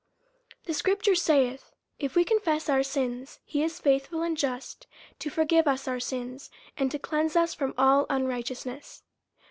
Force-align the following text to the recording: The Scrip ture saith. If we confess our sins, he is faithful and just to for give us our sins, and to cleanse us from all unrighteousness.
The 0.63 0.73
Scrip 0.73 1.03
ture 1.03 1.13
saith. 1.13 1.71
If 1.99 2.15
we 2.15 2.23
confess 2.23 2.69
our 2.69 2.81
sins, 2.81 3.39
he 3.45 3.61
is 3.61 3.79
faithful 3.79 4.23
and 4.23 4.35
just 4.35 4.87
to 5.19 5.29
for 5.29 5.45
give 5.45 5.67
us 5.67 5.87
our 5.87 5.99
sins, 5.99 6.49
and 6.75 6.89
to 6.89 6.97
cleanse 6.97 7.35
us 7.35 7.53
from 7.53 7.75
all 7.77 8.07
unrighteousness. 8.09 9.03